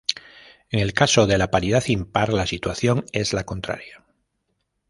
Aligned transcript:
En 0.71 0.79
el 0.79 0.93
caso 0.93 1.27
de 1.27 1.37
la 1.37 1.51
paridad 1.51 1.83
impar, 1.85 2.33
la 2.33 2.47
situación 2.47 3.05
es 3.13 3.33
la 3.33 3.43
contraria. 3.45 4.03